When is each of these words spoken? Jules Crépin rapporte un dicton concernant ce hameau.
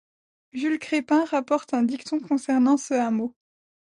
Jules 0.51 0.79
Crépin 0.79 1.25
rapporte 1.25 1.75
un 1.75 1.83
dicton 1.83 2.19
concernant 2.21 2.75
ce 2.75 2.95
hameau. 2.95 3.35